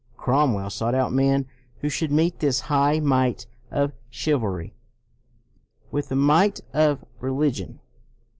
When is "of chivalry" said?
3.69-4.73